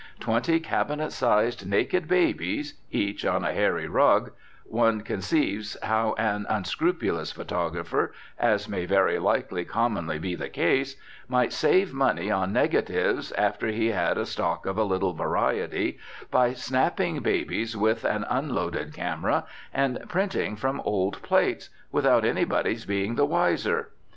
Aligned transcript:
Twenty 0.19 0.59
cabinet 0.59 1.11
sized 1.11 1.69
naked 1.69 2.07
babies, 2.07 2.73
each 2.89 3.23
on 3.23 3.45
a 3.45 3.53
hairy 3.53 3.85
rug: 3.87 4.31
one 4.65 5.01
conceives 5.01 5.77
how 5.83 6.15
an 6.17 6.47
unscrupulous 6.49 7.31
photographer 7.31 8.11
(as 8.39 8.67
may 8.67 8.87
very 8.87 9.19
likely 9.19 9.63
commonly 9.63 10.17
be 10.17 10.33
the 10.33 10.49
case) 10.49 10.95
might 11.27 11.53
save 11.53 11.93
money 11.93 12.31
on 12.31 12.51
negatives, 12.51 13.31
after 13.33 13.67
he 13.67 13.89
had 13.91 14.17
a 14.17 14.25
stock 14.25 14.65
of 14.65 14.75
a 14.75 14.83
little 14.83 15.13
variety, 15.13 15.99
by 16.31 16.51
snapping 16.53 17.19
babies 17.19 17.77
with 17.77 18.03
an 18.03 18.25
unloaded 18.27 18.95
camera 18.95 19.45
and 19.71 20.03
printing 20.09 20.55
from 20.55 20.81
old 20.83 21.21
plates, 21.21 21.69
without 21.91 22.25
anybody's 22.25 22.85
being 22.85 23.13
the 23.13 23.25
wiser. 23.27 23.89